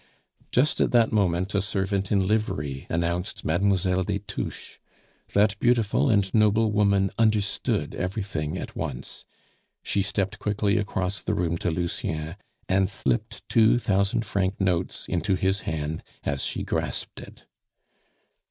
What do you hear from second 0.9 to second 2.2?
that moment a servant